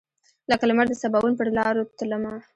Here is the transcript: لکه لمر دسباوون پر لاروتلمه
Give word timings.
لکه 0.49 0.63
لمر 0.69 0.85
دسباوون 0.89 1.33
پر 1.37 1.47
لاروتلمه 1.55 2.33